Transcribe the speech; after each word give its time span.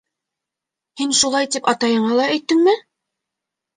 -Һин 1.01 1.13
шулай 1.19 1.51
тип 1.57 1.69
атайыңа 1.75 2.17
ла 2.21 2.27
әйттеңме? 2.37 2.75